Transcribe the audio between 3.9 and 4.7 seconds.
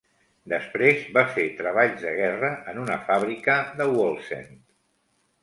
Wallsend.